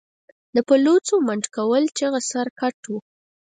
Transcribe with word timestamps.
د 0.55 0.57
پلوڅو، 0.67 1.15
منډکول 1.27 1.83
چغه 1.97 2.21
سر، 2.29 2.47
ګټ 2.59 2.79
و 2.91 2.93